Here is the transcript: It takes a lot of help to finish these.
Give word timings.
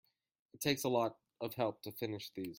It 0.55 0.61
takes 0.61 0.83
a 0.83 0.89
lot 0.89 1.15
of 1.41 1.53
help 1.53 1.83
to 1.83 1.91
finish 1.91 2.31
these. 2.33 2.47